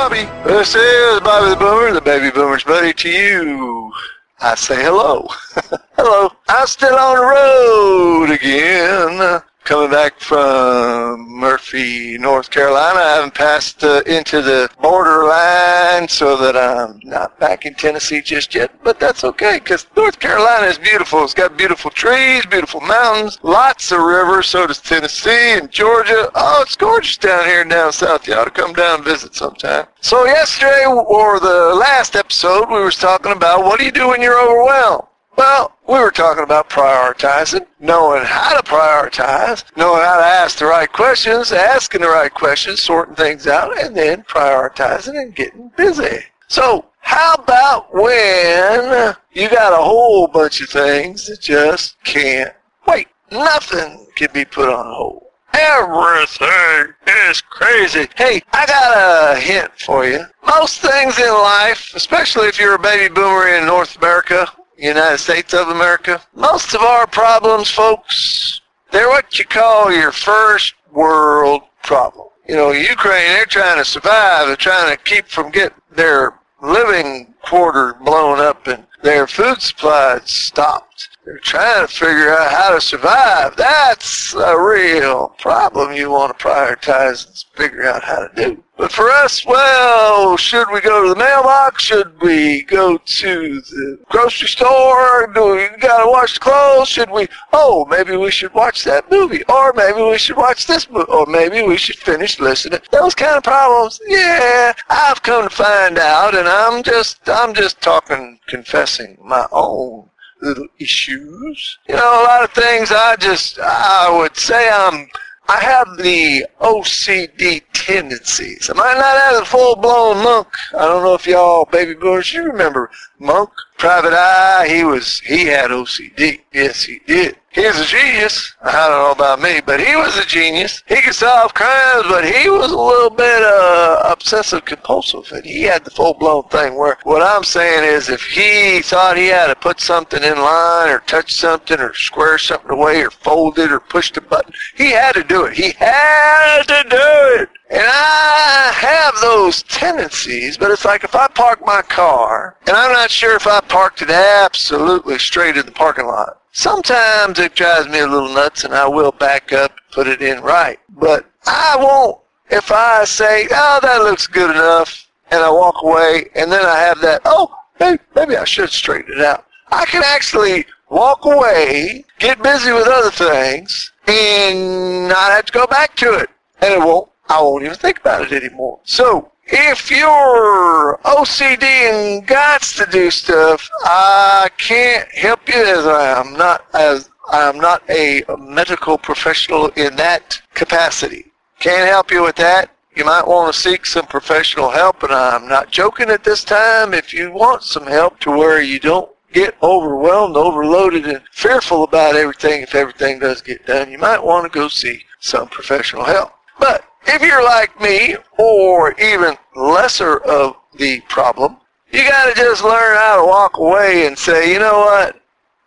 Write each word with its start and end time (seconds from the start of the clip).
Bobby. 0.00 0.24
This 0.46 0.74
is 0.74 1.20
Bobby 1.20 1.50
the 1.50 1.56
Boomer, 1.56 1.92
the 1.92 2.00
baby 2.00 2.30
boomer's 2.30 2.64
buddy 2.64 2.94
to 2.94 3.10
you. 3.10 3.92
I 4.40 4.54
say 4.54 4.82
hello. 4.82 5.28
hello. 5.94 6.32
I'm 6.48 6.66
still 6.66 6.96
on 6.96 7.16
the 7.16 7.22
road 7.22 8.30
again. 8.30 9.42
Coming 9.64 9.90
back 9.90 10.18
from 10.18 11.28
Murphy, 11.28 12.16
North 12.16 12.48
Carolina. 12.48 12.98
I 12.98 13.14
haven't 13.16 13.34
passed 13.34 13.84
uh, 13.84 14.00
into 14.06 14.40
the 14.40 14.70
borderline 14.80 15.89
so 16.08 16.36
that 16.36 16.56
I'm 16.56 17.00
not 17.02 17.38
back 17.38 17.66
in 17.66 17.74
Tennessee 17.74 18.20
just 18.20 18.54
yet, 18.54 18.72
but 18.82 19.00
that's 19.00 19.24
okay 19.24 19.58
because 19.58 19.86
North 19.96 20.18
Carolina 20.18 20.66
is 20.66 20.78
beautiful. 20.78 21.24
It's 21.24 21.34
got 21.34 21.56
beautiful 21.56 21.90
trees, 21.90 22.44
beautiful 22.46 22.80
mountains, 22.80 23.38
lots 23.42 23.92
of 23.92 24.00
rivers. 24.00 24.46
So 24.46 24.66
does 24.66 24.80
Tennessee 24.80 25.58
and 25.58 25.70
Georgia. 25.70 26.30
Oh, 26.34 26.62
it's 26.62 26.76
gorgeous 26.76 27.16
down 27.16 27.46
here 27.46 27.64
down 27.64 27.92
south. 27.92 28.26
You 28.26 28.34
ought 28.34 28.44
to 28.44 28.50
come 28.50 28.72
down 28.72 28.96
and 28.96 29.04
visit 29.04 29.34
sometime. 29.34 29.86
So 30.00 30.24
yesterday 30.24 30.84
or 30.86 31.40
the 31.40 31.74
last 31.74 32.16
episode, 32.16 32.68
we 32.68 32.82
was 32.82 32.96
talking 32.96 33.32
about 33.32 33.64
what 33.64 33.78
do 33.78 33.86
you 33.86 33.92
do 33.92 34.08
when 34.08 34.20
you're 34.20 34.40
overwhelmed? 34.40 35.06
Well, 35.36 35.72
we 35.90 35.98
were 35.98 36.12
talking 36.12 36.44
about 36.44 36.70
prioritizing, 36.70 37.66
knowing 37.80 38.22
how 38.24 38.56
to 38.56 38.62
prioritize, 38.62 39.64
knowing 39.76 40.00
how 40.00 40.18
to 40.18 40.24
ask 40.24 40.58
the 40.58 40.64
right 40.64 40.90
questions, 40.92 41.50
asking 41.50 42.02
the 42.02 42.08
right 42.08 42.32
questions, 42.32 42.80
sorting 42.80 43.16
things 43.16 43.48
out, 43.48 43.76
and 43.76 43.96
then 43.96 44.22
prioritizing 44.22 45.20
and 45.20 45.34
getting 45.34 45.68
busy. 45.76 46.20
So, 46.46 46.84
how 47.00 47.34
about 47.34 47.92
when 47.92 49.16
you 49.32 49.48
got 49.48 49.72
a 49.72 49.82
whole 49.82 50.28
bunch 50.28 50.60
of 50.60 50.68
things 50.68 51.26
that 51.26 51.40
just 51.40 52.00
can't 52.04 52.54
wait? 52.86 53.08
Nothing 53.32 54.06
can 54.14 54.28
be 54.32 54.44
put 54.44 54.68
on 54.68 54.86
hold. 54.94 55.24
Everything 55.54 56.94
is 57.28 57.40
crazy. 57.40 58.08
Hey, 58.16 58.40
I 58.52 58.64
got 58.66 59.36
a 59.36 59.40
hint 59.40 59.72
for 59.80 60.06
you. 60.06 60.24
Most 60.46 60.80
things 60.80 61.18
in 61.18 61.32
life, 61.32 61.92
especially 61.96 62.46
if 62.46 62.60
you're 62.60 62.76
a 62.76 62.78
baby 62.78 63.12
boomer 63.12 63.48
in 63.48 63.66
North 63.66 63.96
America, 63.96 64.46
United 64.80 65.18
States 65.18 65.52
of 65.52 65.68
America. 65.68 66.20
Most 66.34 66.74
of 66.74 66.80
our 66.80 67.06
problems, 67.06 67.70
folks, 67.70 68.60
they're 68.90 69.08
what 69.08 69.38
you 69.38 69.44
call 69.44 69.92
your 69.92 70.12
first 70.12 70.74
world 70.92 71.62
problem. 71.82 72.28
You 72.48 72.56
know, 72.56 72.72
Ukraine, 72.72 73.28
they're 73.28 73.46
trying 73.46 73.78
to 73.78 73.84
survive. 73.84 74.46
They're 74.46 74.56
trying 74.56 74.96
to 74.96 75.02
keep 75.02 75.26
from 75.26 75.50
getting 75.50 75.78
their 75.92 76.34
living 76.62 77.34
quarters 77.42 77.94
blown 78.04 78.40
up 78.40 78.66
and 78.66 78.86
their 79.02 79.26
food 79.26 79.60
supplies 79.62 80.30
stopped. 80.30 81.09
They're 81.24 81.38
trying 81.38 81.86
to 81.86 81.92
figure 81.92 82.34
out 82.34 82.50
how 82.50 82.74
to 82.74 82.80
survive. 82.80 83.54
That's 83.56 84.34
a 84.34 84.58
real 84.58 85.28
problem 85.38 85.92
you 85.92 86.10
want 86.10 86.36
to 86.36 86.44
prioritize 86.44 87.26
and 87.26 87.44
figure 87.54 87.84
out 87.84 88.02
how 88.02 88.26
to 88.26 88.30
do. 88.34 88.64
But 88.78 88.90
for 88.90 89.10
us, 89.10 89.44
well, 89.44 90.38
should 90.38 90.70
we 90.72 90.80
go 90.80 91.02
to 91.02 91.10
the 91.10 91.16
mailbox? 91.16 91.82
Should 91.82 92.18
we 92.22 92.62
go 92.62 92.96
to 92.96 93.60
the 93.60 93.98
grocery 94.08 94.48
store? 94.48 95.30
Do 95.34 95.56
we 95.56 95.68
gotta 95.78 96.10
wash 96.10 96.34
the 96.34 96.40
clothes? 96.40 96.88
Should 96.88 97.10
we, 97.10 97.28
oh, 97.52 97.84
maybe 97.90 98.16
we 98.16 98.30
should 98.30 98.54
watch 98.54 98.84
that 98.84 99.10
movie. 99.10 99.44
Or 99.50 99.74
maybe 99.74 100.00
we 100.00 100.16
should 100.16 100.38
watch 100.38 100.66
this 100.66 100.88
movie. 100.88 101.10
Or 101.10 101.26
maybe 101.26 101.60
we 101.60 101.76
should 101.76 101.96
finish 101.96 102.40
listening. 102.40 102.80
Those 102.90 103.14
kind 103.14 103.36
of 103.36 103.42
problems, 103.42 104.00
yeah, 104.06 104.72
I've 104.88 105.22
come 105.22 105.50
to 105.50 105.54
find 105.54 105.98
out 105.98 106.34
and 106.34 106.48
I'm 106.48 106.82
just, 106.82 107.28
I'm 107.28 107.52
just 107.52 107.82
talking, 107.82 108.40
confessing 108.46 109.18
my 109.22 109.46
own 109.52 110.09
little 110.42 110.66
issues. 110.78 111.78
You 111.88 111.96
know, 111.96 112.22
a 112.22 112.24
lot 112.24 112.44
of 112.44 112.50
things 112.52 112.90
I 112.92 113.16
just, 113.16 113.58
I 113.60 114.16
would 114.18 114.36
say 114.36 114.70
I'm, 114.70 115.08
I 115.48 115.58
have 115.60 115.96
the 115.96 116.46
OCD 116.60 117.62
tendencies. 117.72 118.70
I 118.70 118.74
might 118.74 118.94
not 118.94 119.20
have 119.20 119.40
the 119.40 119.44
full-blown 119.44 120.22
monk. 120.22 120.48
I 120.74 120.86
don't 120.86 121.02
know 121.02 121.14
if 121.14 121.26
y'all 121.26 121.64
baby 121.64 121.94
boomers, 121.94 122.32
you 122.32 122.44
remember 122.44 122.90
Monk, 123.18 123.50
Private 123.80 124.12
Eye, 124.12 124.68
he 124.68 124.84
was, 124.84 125.20
he 125.20 125.46
had 125.46 125.70
OCD. 125.70 126.40
Yes, 126.52 126.82
he 126.82 127.00
did. 127.06 127.36
He 127.48 127.62
was 127.62 127.80
a 127.80 127.86
genius. 127.86 128.54
I 128.60 128.72
don't 128.72 128.90
know 128.90 129.12
about 129.12 129.40
me, 129.40 129.62
but 129.64 129.80
he 129.80 129.96
was 129.96 130.18
a 130.18 130.26
genius. 130.26 130.82
He 130.86 131.00
could 131.00 131.14
solve 131.14 131.54
crimes, 131.54 132.04
but 132.06 132.26
he 132.26 132.50
was 132.50 132.70
a 132.70 132.76
little 132.76 133.08
bit 133.08 133.42
uh, 133.42 134.02
obsessive 134.04 134.66
compulsive, 134.66 135.32
and 135.32 135.46
he 135.46 135.62
had 135.62 135.86
the 135.86 135.90
full 135.90 136.12
blown 136.12 136.42
thing. 136.50 136.76
Where 136.76 136.98
what 137.04 137.22
I'm 137.22 137.42
saying 137.42 137.84
is, 137.84 138.10
if 138.10 138.22
he 138.22 138.82
thought 138.82 139.16
he 139.16 139.28
had 139.28 139.46
to 139.46 139.56
put 139.56 139.80
something 139.80 140.22
in 140.22 140.36
line, 140.36 140.90
or 140.90 140.98
touch 141.06 141.32
something, 141.32 141.80
or 141.80 141.94
square 141.94 142.36
something 142.36 142.70
away, 142.70 143.02
or 143.02 143.10
fold 143.10 143.58
it, 143.58 143.72
or 143.72 143.80
push 143.80 144.12
the 144.12 144.20
button, 144.20 144.52
he 144.76 144.90
had 144.90 145.12
to 145.14 145.24
do 145.24 145.46
it. 145.46 145.54
He 145.54 145.70
had 145.70 146.64
to 146.64 146.84
do 146.90 147.42
it. 147.42 147.48
And 147.70 147.86
I 147.86 148.72
have 148.74 149.14
those 149.20 149.62
tendencies, 149.62 150.58
but 150.58 150.72
it's 150.72 150.84
like 150.84 151.04
if 151.04 151.14
I 151.14 151.28
park 151.28 151.60
my 151.64 151.82
car, 151.82 152.56
and 152.66 152.76
I'm 152.76 152.92
not 152.92 153.12
sure 153.12 153.36
if 153.36 153.46
I 153.46 153.60
parked 153.60 154.02
it 154.02 154.10
absolutely 154.10 155.20
straight 155.20 155.56
in 155.56 155.66
the 155.66 155.72
parking 155.72 156.06
lot. 156.06 156.42
Sometimes 156.50 157.38
it 157.38 157.54
drives 157.54 157.88
me 157.88 158.00
a 158.00 158.08
little 158.08 158.34
nuts 158.34 158.64
and 158.64 158.74
I 158.74 158.88
will 158.88 159.12
back 159.12 159.52
up 159.52 159.70
and 159.70 159.80
put 159.92 160.08
it 160.08 160.20
in 160.20 160.42
right. 160.42 160.80
But 160.88 161.30
I 161.46 161.76
won't, 161.78 162.18
if 162.50 162.72
I 162.72 163.04
say, 163.04 163.46
oh, 163.52 163.78
that 163.82 164.02
looks 164.02 164.26
good 164.26 164.50
enough, 164.50 165.08
and 165.30 165.40
I 165.40 165.50
walk 165.50 165.76
away, 165.84 166.28
and 166.34 166.50
then 166.50 166.64
I 166.66 166.76
have 166.76 167.00
that, 167.02 167.22
oh, 167.24 167.54
maybe, 167.78 168.02
maybe 168.16 168.36
I 168.36 168.44
should 168.44 168.70
straighten 168.70 169.14
it 169.16 169.24
out. 169.24 169.46
I 169.70 169.84
can 169.86 170.02
actually 170.04 170.66
walk 170.88 171.24
away, 171.24 172.04
get 172.18 172.42
busy 172.42 172.72
with 172.72 172.88
other 172.88 173.12
things, 173.12 173.92
and 174.08 175.06
not 175.08 175.30
have 175.30 175.44
to 175.44 175.52
go 175.52 175.68
back 175.68 175.94
to 175.98 176.14
it. 176.14 176.30
And 176.60 176.74
it 176.74 176.80
won't 176.80 177.08
I 177.30 177.40
won't 177.40 177.62
even 177.62 177.76
think 177.76 178.00
about 178.00 178.22
it 178.22 178.32
anymore. 178.32 178.80
So, 178.82 179.30
if 179.46 179.88
you're 179.88 180.98
OCD 181.04 181.62
and 181.62 182.26
got 182.26 182.62
to 182.62 182.86
do 182.90 183.08
stuff, 183.08 183.70
I 183.84 184.48
can't 184.58 185.08
help 185.12 185.48
you 185.48 185.54
as 185.54 185.86
I 185.86 186.20
am 186.20 186.32
not 186.32 186.66
as 186.74 187.08
I'm 187.30 187.58
not 187.58 187.88
a 187.88 188.24
medical 188.36 188.98
professional 188.98 189.68
in 189.76 189.94
that 189.94 190.42
capacity. 190.54 191.26
Can't 191.60 191.88
help 191.88 192.10
you 192.10 192.24
with 192.24 192.34
that. 192.36 192.74
You 192.96 193.04
might 193.04 193.28
want 193.28 193.54
to 193.54 193.60
seek 193.60 193.86
some 193.86 194.06
professional 194.06 194.70
help, 194.70 195.04
and 195.04 195.12
I'm 195.12 195.46
not 195.46 195.70
joking 195.70 196.10
at 196.10 196.24
this 196.24 196.42
time. 196.42 196.92
If 196.92 197.14
you 197.14 197.30
want 197.30 197.62
some 197.62 197.86
help 197.86 198.18
to 198.20 198.30
where 198.32 198.60
you 198.60 198.80
don't 198.80 199.08
get 199.32 199.54
overwhelmed, 199.62 200.36
overloaded, 200.36 201.06
and 201.06 201.22
fearful 201.30 201.84
about 201.84 202.16
everything 202.16 202.62
if 202.62 202.74
everything 202.74 203.20
does 203.20 203.40
get 203.40 203.66
done, 203.66 203.92
you 203.92 203.98
might 203.98 204.24
want 204.24 204.52
to 204.52 204.58
go 204.58 204.66
see 204.66 205.04
some 205.20 205.46
professional 205.46 206.02
help. 206.02 206.32
But 206.58 206.84
if 207.06 207.22
you're 207.22 207.42
like 207.42 207.80
me, 207.80 208.16
or 208.38 208.92
even 209.00 209.36
lesser 209.54 210.18
of 210.18 210.56
the 210.74 211.00
problem, 211.08 211.56
you 211.90 212.08
got 212.08 212.26
to 212.26 212.34
just 212.34 212.62
learn 212.62 212.96
how 212.96 213.20
to 213.20 213.26
walk 213.26 213.58
away 213.58 214.06
and 214.06 214.16
say, 214.16 214.52
you 214.52 214.58
know 214.58 214.80
what? 214.80 215.20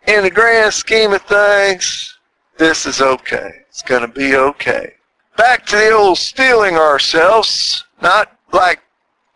In 0.06 0.22
the 0.22 0.30
grand 0.30 0.72
scheme 0.72 1.12
of 1.12 1.22
things, 1.22 2.18
this 2.56 2.86
is 2.86 3.00
okay. 3.00 3.50
It's 3.68 3.82
going 3.82 4.02
to 4.02 4.08
be 4.08 4.36
okay. 4.36 4.94
Back 5.36 5.66
to 5.66 5.76
the 5.76 5.90
old 5.92 6.18
steeling 6.18 6.76
ourselves, 6.76 7.84
not 8.00 8.38
like 8.52 8.80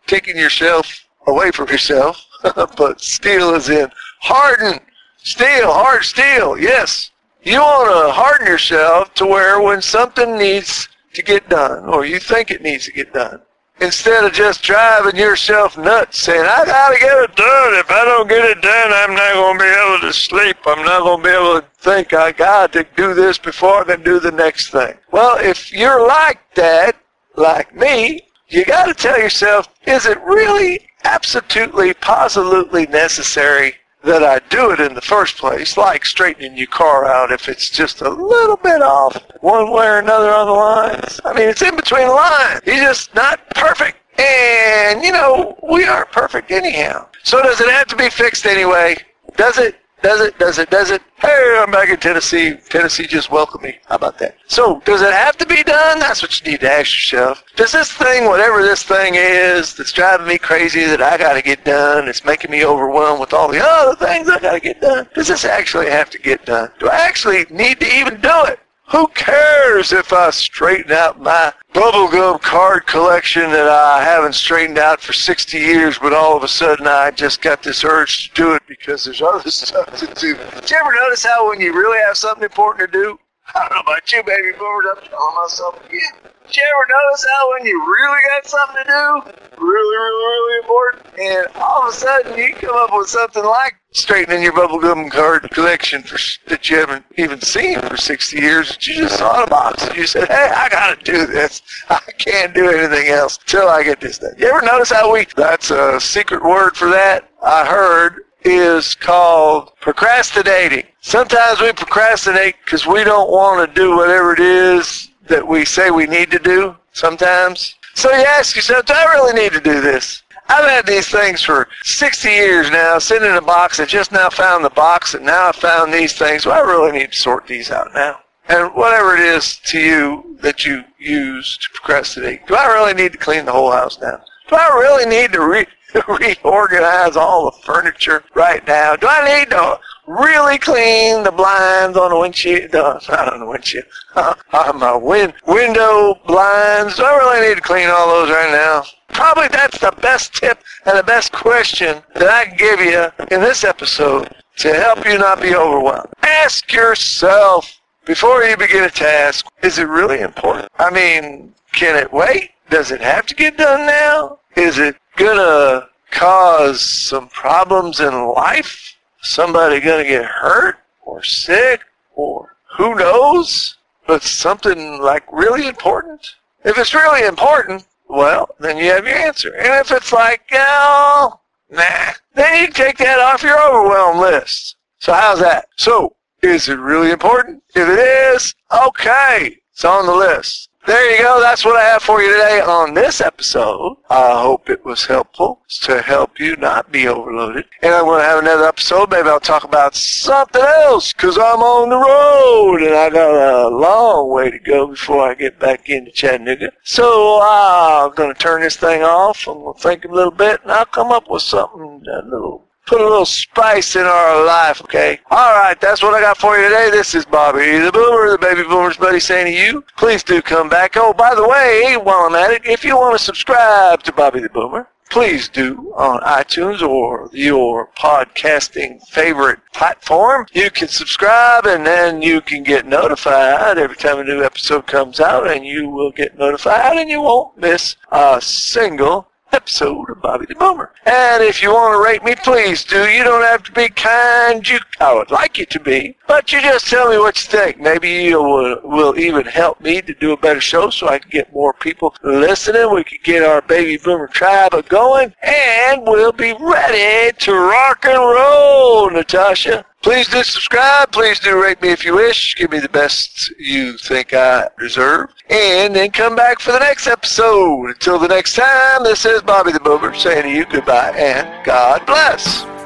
taking 0.07 0.37
yourself 0.37 1.07
away 1.27 1.51
from 1.51 1.69
yourself, 1.69 2.25
but 2.77 3.01
steel 3.01 3.55
is 3.55 3.69
in 3.69 3.91
harden. 4.21 4.81
Steel, 5.19 5.73
hard 5.73 6.05
steel, 6.05 6.57
yes. 6.57 7.11
You 7.43 7.61
want 7.61 7.91
to 7.91 8.13
harden 8.13 8.47
yourself 8.47 9.13
to 9.15 9.27
where 9.27 9.61
when 9.61 9.83
something 9.83 10.39
needs 10.39 10.89
to 11.19 11.25
get 11.25 11.49
done, 11.49 11.85
or 11.87 12.07
you 12.07 12.21
think 12.21 12.51
it 12.51 12.63
needs 12.63 12.87
to 12.87 12.93
get 12.93 13.13
done, 13.13 13.43
instead 13.81 14.25
of 14.25 14.33
just 14.33 14.63
driving 14.63 15.17
yourself 15.17 15.77
nuts 15.77 16.19
saying, 16.19 16.41
I 16.41 16.65
gotta 16.65 16.99
get 16.99 17.23
it 17.25 17.35
done. 17.35 17.75
If 17.75 17.91
I 17.91 18.05
don't 18.05 18.29
get 18.29 18.45
it 18.45 18.63
done, 18.63 18.93
I'm 18.93 19.15
not 19.15 19.35
gonna 19.35 19.59
be 19.59 19.65
able 19.65 20.01
to 20.09 20.13
sleep. 20.13 20.57
I'm 20.65 20.85
not 20.85 21.03
gonna 21.03 21.23
be 21.23 21.31
able 21.31 21.61
to 21.61 21.67
think 21.79 22.13
I 22.13 22.31
got 22.31 22.73
to 22.75 22.87
do 22.97 23.15
this 23.15 23.37
before 23.37 23.81
I 23.81 23.85
can 23.85 24.05
do 24.05 24.21
the 24.21 24.31
next 24.31 24.71
thing. 24.71 24.95
Well, 25.11 25.39
if 25.39 25.73
you're 25.73 26.07
like 26.07 26.39
that, 26.55 26.97
like 27.37 27.75
me, 27.75 28.23
you 28.49 28.65
gotta 28.65 28.95
tell 28.95 29.19
yourself, 29.19 29.69
is 29.87 30.07
it 30.07 30.21
really 30.23 30.89
absolutely, 31.05 31.95
positively 31.95 32.87
necessary 32.87 33.75
that 34.05 34.23
I 34.23 34.39
do 34.49 34.71
it 34.71 34.81
in 34.81 34.95
the 34.95 35.01
first 35.01 35.37
place, 35.37 35.77
like 35.77 36.05
straightening 36.05 36.57
your 36.57 36.69
car 36.69 37.05
out 37.05 37.33
if 37.33 37.49
it's 37.49 37.69
just 37.69 38.01
a 38.01 38.09
little 38.09 38.57
bit 38.57 38.81
off 38.81 39.21
one 39.41 39.71
way 39.71 39.87
or 39.87 39.99
another 39.99 40.33
on 40.33 40.47
the 40.47 40.53
lines. 40.53 41.21
I 41.25 41.35
mean, 41.35 41.49
it's 41.49 41.63
in 41.63 41.77
between 41.77 42.09
lines. 42.09 42.61
You're 42.65 42.77
just 42.77 43.15
not 43.15 43.41
perfect. 43.51 43.99
And, 44.19 45.03
you 45.03 45.13
know, 45.13 45.57
we 45.69 45.85
aren't 45.85 46.11
perfect 46.11 46.51
anyhow. 46.51 47.09
So 47.23 47.43
does 47.43 47.61
it 47.61 47.71
have 47.71 47.87
to 47.89 47.97
be 47.97 48.11
fixed 48.11 48.47
anyway? 48.47 48.97
Does 49.37 49.59
it? 49.59 49.78
Does 50.03 50.21
it? 50.21 50.39
Does 50.39 50.59
it? 50.59 50.71
Does 50.71 50.91
it? 50.91 51.03
Hey, 51.17 51.59
I'm 51.61 51.73
back 51.73 51.89
in 51.89 51.97
Tennessee. 51.97 52.55
Tennessee 52.69 53.07
just 53.07 53.31
welcomed 53.31 53.65
me. 53.65 53.79
How 53.87 53.97
about 53.97 54.19
that? 54.19 54.37
So, 54.47 54.81
does 54.85 55.03
it 55.03 55.13
have 55.13 55.37
to 55.39 55.47
be 55.47 55.65
done? 55.65 55.99
That's 55.99 56.23
what 56.23 56.41
you 56.41 56.53
need 56.53 56.61
to 56.61 56.71
ask 56.71 56.93
yourself. 56.93 57.43
Does 57.57 57.73
this 57.73 57.91
thing, 57.93 58.27
whatever 58.27 58.63
this 58.63 58.85
thing 58.85 59.15
is, 59.17 59.75
that's 59.75 59.91
driving 59.93 60.29
me 60.29 60.39
crazy 60.39 60.85
that 60.85 61.03
I 61.03 61.19
got 61.19 61.33
to 61.33 61.43
get 61.43 61.65
done, 61.65 62.07
it's 62.07 62.25
making 62.25 62.53
me 62.53 62.65
overwhelmed 62.65 63.21
with 63.21 63.33
all 63.33 63.49
the 63.49 63.61
other 63.61 63.97
things 63.97 64.29
I 64.29 64.39
got 64.39 64.53
to 64.53 64.61
get 64.61 64.81
done, 64.81 65.09
does 65.15 65.27
this 65.27 65.45
actually 65.45 65.91
have 65.91 66.11
to 66.11 66.19
get 66.19 66.47
done? 66.47 66.71
Do 66.79 66.89
I 66.89 67.01
actually 67.01 67.47
need 67.51 67.81
to 67.81 67.87
even 67.93 68.21
do 68.21 68.45
it? 68.45 68.61
Who 68.91 69.07
cares 69.09 69.93
if 69.93 70.15
I 70.15 70.31
straighten 70.31 70.93
out 70.93 71.21
my 71.21 71.53
bubblegum 71.75 72.41
card 72.41 72.87
collection 72.87 73.51
that 73.51 73.69
I 73.69 74.03
haven't 74.03 74.35
straightened 74.35 74.79
out 74.79 75.03
for 75.03 75.13
60 75.13 75.59
years, 75.59 75.99
but 75.99 76.15
all 76.15 76.35
of 76.35 76.43
a 76.43 76.49
sudden 76.49 76.87
I 76.87 77.11
just 77.11 77.43
got 77.43 77.63
this 77.63 77.85
urge 77.85 78.31
to 78.31 78.35
do 78.35 78.55
it 78.55 78.63
because 78.67 79.05
there's 79.05 79.21
other 79.21 79.51
stuff 79.51 79.95
to 79.99 80.07
do. 80.07 80.37
Did 80.37 80.71
you 80.71 80.77
ever 80.79 80.95
notice 81.03 81.23
how 81.23 81.51
when 81.51 81.61
you 81.61 81.75
really 81.75 81.99
have 81.99 82.17
something 82.17 82.45
important 82.45 82.91
to 82.91 82.99
do, 82.99 83.19
I 83.55 83.61
don't 83.61 83.73
know 83.73 83.93
about 83.93 84.11
you, 84.11 84.23
baby 84.23 84.53
boomers, 84.59 84.87
I'm 84.97 85.05
telling 85.05 85.35
myself 85.37 85.87
again. 85.87 86.33
Did 86.47 86.57
you 86.57 86.63
ever 86.65 86.87
notice 86.89 87.27
how 87.37 87.53
when 87.53 87.67
you 87.67 87.85
really 87.85 88.23
got 88.29 88.47
something 88.47 88.85
to 88.85 88.89
do, 88.89 89.63
really, 89.63 89.97
really, 89.97 90.25
really 90.25 90.59
important, 90.61 91.19
and 91.19 91.47
all 91.57 91.83
of 91.83 91.91
a 91.91 91.93
sudden 91.93 92.39
you 92.39 92.55
come 92.55 92.75
up 92.75 92.91
with 92.93 93.09
something 93.09 93.45
like 93.45 93.78
straightening 93.91 94.43
your 94.43 94.53
bubblegum 94.53 95.11
card 95.11 95.49
collection 95.51 96.03
for, 96.03 96.19
that 96.49 96.69
you 96.69 96.77
haven't 96.77 97.05
even 97.17 97.41
seen 97.41 97.81
for 97.81 97.97
60 97.97 98.37
years 98.39 98.69
that 98.69 98.87
you 98.87 98.95
just 98.95 99.19
thought 99.19 99.47
about. 99.47 99.81
So 99.81 99.93
you 99.95 100.07
said, 100.07 100.29
hey, 100.29 100.51
I 100.55 100.69
got 100.69 100.99
to 100.99 101.05
do 101.05 101.27
this. 101.27 101.63
I 101.89 102.01
can't 102.19 102.55
do 102.55 102.69
anything 102.69 103.09
else 103.09 103.39
till 103.47 103.69
I 103.69 103.83
get 103.83 104.01
this 104.01 104.19
done. 104.19 104.35
You 104.39 104.49
ever 104.49 104.63
notice 104.63 104.91
how 104.91 105.13
we, 105.13 105.27
that's 105.37 105.71
a 105.71 106.01
secret 106.01 106.43
word 106.43 106.77
for 106.77 106.91
that, 106.91 107.31
I 107.43 107.67
heard, 107.67 108.25
is 108.45 108.95
called 108.95 109.73
procrastinating. 109.81 110.85
Sometimes 111.01 111.61
we 111.61 111.73
procrastinate 111.73 112.57
because 112.65 112.87
we 112.87 113.05
don't 113.05 113.31
want 113.31 113.67
to 113.67 113.81
do 113.81 113.97
whatever 113.97 114.33
it 114.33 114.41
is 114.41 115.11
that 115.27 115.47
we 115.47 115.65
say 115.65 115.91
we 115.91 116.07
need 116.07 116.31
to 116.31 116.39
do 116.39 116.77
sometimes. 116.93 117.77
So 117.95 118.11
you 118.11 118.25
ask 118.25 118.55
yourself, 118.55 118.87
do 118.87 118.95
I 118.95 119.05
really 119.15 119.33
need 119.41 119.53
to 119.53 119.61
do 119.61 119.81
this? 119.81 120.23
I've 120.49 120.69
had 120.69 120.87
these 120.87 121.09
things 121.09 121.43
for 121.43 121.69
60 121.83 122.29
years 122.29 122.71
now, 122.71 122.99
sitting 122.99 123.29
in 123.29 123.37
a 123.37 123.43
box. 123.43 123.81
I 123.81 123.85
just 123.85 124.13
now 124.13 124.31
found 124.31 124.65
the 124.65 124.71
box, 124.71 125.15
and 125.15 125.25
now 125.25 125.49
I 125.49 125.53
found 125.53 125.93
these 125.93 126.15
things. 126.15 126.47
Well, 126.47 126.57
I 126.57 126.67
really 126.67 126.93
need 126.93 127.13
to 127.13 127.19
sort 127.19 127.47
these 127.47 127.71
out 127.71 127.93
now. 127.95 128.21
And 128.49 128.75
whatever 128.75 129.15
it 129.15 129.21
is 129.21 129.59
to 129.67 129.79
you 129.79 130.39
that 130.41 130.65
you 130.65 130.85
use 130.99 131.59
to 131.59 131.69
procrastinate, 131.75 132.47
do 132.47 132.55
I 132.55 132.67
really 132.67 132.95
need 132.95 133.13
to 133.13 133.19
clean 133.19 133.45
the 133.45 133.53
whole 133.53 133.71
house 133.71 134.01
now? 134.01 134.23
Do 134.49 134.57
I 134.57 134.69
really 134.69 135.05
need 135.05 135.33
to 135.33 135.43
re- 135.43 135.67
reorganize 136.09 137.15
all 137.17 137.51
the 137.51 137.57
furniture 137.63 138.25
right 138.35 138.67
now? 138.67 138.97
Do 138.97 139.07
I 139.07 139.39
need 139.39 139.51
to 139.51 139.79
really 140.09 140.59
clean 140.59 141.23
the 141.23 141.31
blinds 141.31 141.97
on 141.97 142.11
the 142.11 142.19
windshield? 142.19 142.73
No, 142.73 142.99
not 143.09 143.33
on 143.33 143.41
the 143.41 143.47
windshield. 143.47 143.85
Uh, 144.15 144.35
on 144.53 144.79
my 144.79 144.97
win- 144.97 145.35
window 145.47 146.19
blinds. 146.27 146.97
Do 146.97 147.05
I 147.05 147.17
really 147.17 147.49
need 147.49 147.57
to 147.57 147.61
clean 147.61 147.89
all 147.89 148.09
those 148.09 148.31
right 148.31 148.51
now? 148.51 148.85
Probably 149.09 149.49
that's 149.49 149.79
the 149.79 149.93
best 150.01 150.35
tip 150.35 150.59
and 150.87 150.99
the 150.99 151.03
best 151.03 151.33
question 151.33 152.03
that 152.15 152.29
I 152.29 152.47
can 152.47 152.57
give 152.57 152.81
you 152.81 153.07
in 153.31 153.41
this 153.41 153.65
episode 153.65 154.35
to 154.59 154.75
help 154.75 155.07
you 155.07 155.19
not 155.19 155.41
be 155.41 155.55
overwhelmed. 155.55 156.09
Ask 156.23 156.73
yourself 156.73 157.81
before 158.05 158.43
you 158.45 158.57
begin 158.57 158.85
a 158.85 158.91
task, 158.91 159.47
is 159.63 159.79
it 159.79 159.85
really 159.85 160.21
important? 160.21 160.69
I 160.79 160.91
mean, 160.91 161.55
can 161.73 161.97
it 161.97 162.13
wait? 162.13 162.51
Does 162.71 162.91
it 162.91 163.01
have 163.01 163.27
to 163.27 163.35
get 163.35 163.57
done 163.57 163.87
now? 163.87 164.39
Is 164.57 164.79
it 164.79 164.97
gonna 165.17 165.89
cause 166.11 166.81
some 166.81 167.29
problems 167.29 168.01
in 168.01 168.29
life? 168.29 168.97
Somebody 169.21 169.81
gonna 169.81 170.05
get 170.05 170.25
hurt 170.25 170.77
or 171.05 171.23
sick 171.23 171.83
or 172.15 172.57
who 172.77 172.95
knows? 172.95 173.77
But 174.07 174.23
something 174.23 175.01
like 175.01 175.25
really 175.33 175.67
important? 175.67 176.35
If 176.65 176.79
it's 176.79 176.95
really 176.95 177.27
important, 177.27 177.87
well, 178.09 178.55
then 178.59 178.79
you 178.79 178.91
have 178.93 179.07
your 179.07 179.17
answer. 179.17 179.55
And 179.55 179.81
if 179.81 179.93
it's 179.93 180.13
like, 180.13 180.43
oh, 180.53 181.41
nah, 181.71 182.13
then 182.35 182.63
you 182.63 182.69
take 182.69 182.99
that 182.99 183.19
off 183.19 183.43
your 183.43 183.61
overwhelm 183.61 184.19
list. 184.19 184.77
So 184.99 185.13
how's 185.13 185.41
that? 185.41 185.69
So, 185.77 186.17
is 186.43 186.69
it 186.69 186.79
really 186.79 187.11
important? 187.11 187.63
If 187.75 187.89
it 187.89 187.99
is, 187.99 188.55
okay, 188.73 189.59
it's 189.73 189.85
on 189.85 190.07
the 190.07 190.15
list. 190.15 190.68
There 190.89 191.11
you 191.11 191.23
go. 191.23 191.39
That's 191.39 191.67
what 191.67 191.77
I 191.77 191.85
have 191.85 192.03
for 192.03 192.23
you 192.23 192.33
today 192.33 192.63
on 192.63 192.95
this 192.95 193.21
episode. 193.21 193.99
I 194.09 194.41
hope 194.41 194.71
it 194.71 194.87
was 194.87 195.05
helpful 195.05 195.61
to 195.83 196.01
help 196.01 196.41
you 196.41 196.57
not 196.57 196.91
be 196.91 197.07
overloaded. 197.07 197.67
And 197.83 197.93
I'm 197.93 198.07
going 198.07 198.23
to 198.23 198.27
have 198.27 198.39
another 198.39 198.65
episode. 198.65 199.11
Maybe 199.11 199.29
I'll 199.29 199.39
talk 199.39 199.65
about 199.65 199.95
something 199.95 200.63
else 200.63 201.13
because 201.13 201.37
I'm 201.37 201.61
on 201.61 201.91
the 201.91 201.97
road 201.99 202.83
and 202.83 202.95
I 202.95 203.11
got 203.11 203.67
a 203.67 203.69
long 203.69 204.31
way 204.31 204.51
to 204.51 204.59
go 204.59 204.87
before 204.87 205.29
I 205.29 205.35
get 205.35 205.61
back 205.61 205.91
into 205.91 206.11
Chattanooga. 206.11 206.73
So 206.85 207.39
I'm 207.43 208.15
going 208.15 208.33
to 208.33 208.41
turn 208.41 208.63
this 208.63 208.77
thing 208.77 209.03
off. 209.03 209.47
I'm 209.47 209.59
going 209.59 209.75
to 209.75 209.83
think 209.83 210.07
a 210.07 210.09
little 210.09 210.31
bit 210.31 210.63
and 210.63 210.73
I'll 210.73 210.87
come 210.87 211.13
up 211.13 211.29
with 211.29 211.43
something 211.43 212.03
a 212.11 212.25
little 212.25 212.68
put 212.89 213.01
a 213.03 213.05
little 213.05 213.27
spice 213.27 213.97
in 213.97 214.07
our 214.07 214.47
life, 214.47 214.81
okay? 214.81 215.21
All 215.31 215.53
right, 215.53 215.79
that's 215.79 216.03
what 216.03 216.15
I 216.15 216.21
got 216.21 216.39
for 216.39 216.57
you 216.57 216.69
today. 216.69 216.89
This 216.91 217.15
is 217.15 217.27
Bobby 217.27 217.79
the 217.79 217.93
Boomer, 217.93 218.31
the 218.31 218.39
Baby 218.39 218.63
Boomer's 218.63 218.97
buddy, 218.97 219.21
saying 219.21 219.47
to 219.47 219.53
you, 219.53 219.85
please 219.99 220.23
do 220.23 220.41
come 220.41 220.71
back. 220.71 220.97
Oh, 220.97 221.13
by 221.13 221.35
the 221.35 221.47
way, 221.47 221.99
while 222.03 222.27
I'm 222.27 222.35
at 222.35 222.51
it, 222.51 222.65
if 222.65 222.85
you 222.85 222.97
want 222.97 223.17
to 223.17 223.23
subscribe 223.23 224.03
to 224.05 224.13
Bobby 224.13 224.41
the 224.41 224.49
Boomer, 224.49 224.89
please 225.11 225.51
do 225.51 225.93
on 225.97 226.21
iTunes 226.21 226.81
or 226.81 227.29
your 227.33 227.89
podcasting 227.89 229.07
favorite 229.09 229.59
platform. 229.75 230.47
You 230.53 230.71
can 230.71 230.89
subscribe 230.89 231.67
and 231.67 231.85
then 231.85 232.23
you 232.23 232.41
can 232.41 232.63
get 232.63 232.87
notified 232.87 233.77
every 233.77 233.97
time 233.97 234.19
a 234.19 234.25
new 234.25 234.43
episode 234.43 234.87
comes 234.87 235.21
out 235.21 235.47
and 235.47 235.65
you 235.65 235.91
will 235.91 236.13
get 236.13 236.39
notified 236.39 236.97
and 236.97 237.11
you 237.11 237.21
won't 237.21 237.57
miss 237.59 237.97
a 238.11 238.41
single 238.41 239.29
episode 239.53 240.11
of 240.11 240.21
Bobby 240.21 240.47
the 240.47 240.55
Boomer. 240.55 240.93
And 241.07 241.43
if 241.43 241.63
you 241.63 241.73
want 241.73 241.95
to 241.95 242.05
rate 242.05 242.25
me, 242.25 242.35
please 242.35 242.85
do. 242.85 243.09
You 243.09 243.25
don't 243.25 243.45
have 243.45 243.63
to 243.65 243.73
be 243.73 243.89
kind. 243.89 244.69
You, 244.69 244.79
I 245.01 245.15
would 245.15 245.31
like 245.31 245.59
you 245.59 245.67
to 245.67 245.81
be. 245.81 246.17
But 246.29 246.53
you 246.53 246.61
just 246.61 246.87
tell 246.87 247.11
me 247.11 247.17
what 247.17 247.43
you 247.43 247.51
think. 247.51 247.81
Maybe 247.81 248.11
you 248.11 248.43
will, 248.43 248.81
will 248.85 249.19
even 249.19 249.47
help 249.47 249.81
me 249.81 250.03
to 250.03 250.13
do 250.15 250.33
a 250.33 250.37
better 250.37 250.61
show 250.61 250.91
so 250.91 251.09
I 251.09 251.19
can 251.19 251.31
get 251.31 251.53
more 251.55 251.73
people 251.73 252.15
listening. 252.23 252.95
We 252.95 253.03
can 253.03 253.19
get 253.25 253.43
our 253.43 253.63
Baby 253.63 253.97
Boomer 253.97 254.29
tribe 254.29 254.73
going. 254.89 255.33
And 255.43 256.03
we'll 256.03 256.33
be 256.33 256.55
ready 256.61 257.35
to 257.37 257.53
rock 257.53 258.05
and 258.05 258.19
roll, 258.19 259.11
Natasha. 259.11 259.87
Please 260.03 260.29
do 260.29 260.43
subscribe. 260.43 261.11
Please 261.13 261.41
do 261.41 261.61
rate 261.61 261.81
me 261.81 261.89
if 261.89 262.05
you 262.05 262.15
wish. 262.15 262.55
Give 262.57 262.71
me 262.71 262.79
the 262.79 262.89
best 262.91 263.53
you 263.59 263.97
think 263.97 264.35
I 264.35 264.69
deserve. 264.79 265.31
And 265.49 265.97
then 265.97 266.11
come 266.11 266.37
back 266.37 266.61
for 266.61 266.73
the 266.73 266.79
next 266.79 267.07
episode. 267.07 267.87
Until 267.87 268.19
the 268.19 268.29
next 268.29 268.55
time, 268.55 269.03
this 269.03 269.25
is 269.25 269.43
Bobby 269.43 269.73
the 269.73 269.81
Boomer 269.81 270.15
saying 270.15 270.43
to 270.43 270.51
you 270.51 270.67
goodbye 270.67 271.13
and 271.17 271.65
God 271.65 272.05
bless. 272.07 272.78